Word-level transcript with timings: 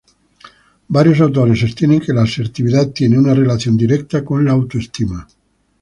Varios 0.87 1.19
autores 1.21 1.59
sostienen 1.59 1.99
que 2.01 2.11
la 2.11 2.23
asertividad 2.23 2.89
tiene 2.89 3.19
una 3.19 3.35
relación 3.35 3.77
directa 3.77 4.25
con 4.25 4.43
la 4.43 4.53
autoestima. 4.53 5.27